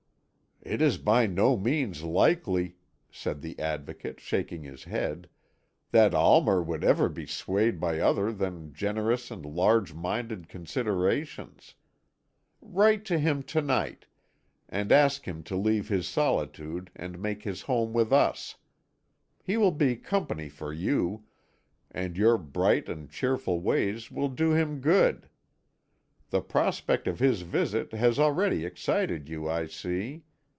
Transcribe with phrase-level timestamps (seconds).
[0.63, 2.75] "It is by no means likely,"
[3.09, 5.27] said the Advocate, shaking his head,
[5.89, 11.73] "that Almer would ever be swayed by other than generous and large minded considerations.
[12.61, 14.05] Write to him to night,
[14.69, 18.55] and ask him to leave his solitude, and make his home with us.
[19.41, 21.23] He will be company for you,
[21.89, 25.27] and your bright and cheerful ways will do him good.
[26.29, 30.21] The prospect of his visit has already excited you, I see.